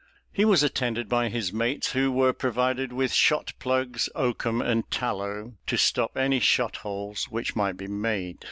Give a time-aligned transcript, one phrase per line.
[0.33, 5.57] He was attended by his mates, who were provided with shot plugs, oakum, and tallow,
[5.67, 8.39] to stop any shot holes which might be made.